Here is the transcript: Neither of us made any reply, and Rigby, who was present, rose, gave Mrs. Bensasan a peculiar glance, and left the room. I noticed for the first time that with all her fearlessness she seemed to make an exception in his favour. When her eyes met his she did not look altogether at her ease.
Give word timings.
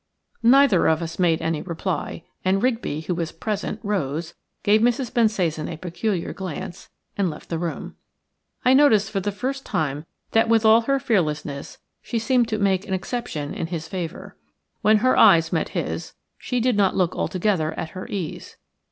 Neither 0.41 0.87
of 0.87 1.03
us 1.03 1.19
made 1.19 1.43
any 1.43 1.61
reply, 1.61 2.23
and 2.43 2.63
Rigby, 2.63 3.01
who 3.01 3.13
was 3.13 3.31
present, 3.31 3.79
rose, 3.83 4.33
gave 4.63 4.81
Mrs. 4.81 5.13
Bensasan 5.13 5.71
a 5.71 5.77
peculiar 5.77 6.33
glance, 6.33 6.89
and 7.19 7.29
left 7.29 7.49
the 7.49 7.59
room. 7.59 7.95
I 8.65 8.73
noticed 8.73 9.11
for 9.11 9.19
the 9.19 9.31
first 9.31 9.63
time 9.63 10.07
that 10.31 10.49
with 10.49 10.65
all 10.65 10.81
her 10.81 10.97
fearlessness 10.99 11.77
she 12.01 12.17
seemed 12.17 12.47
to 12.47 12.57
make 12.57 12.87
an 12.87 12.95
exception 12.95 13.53
in 13.53 13.67
his 13.67 13.87
favour. 13.87 14.35
When 14.81 14.97
her 15.05 15.15
eyes 15.15 15.53
met 15.53 15.69
his 15.77 16.15
she 16.39 16.59
did 16.59 16.75
not 16.75 16.95
look 16.95 17.15
altogether 17.15 17.71
at 17.77 17.89
her 17.91 18.07
ease. 18.07 18.57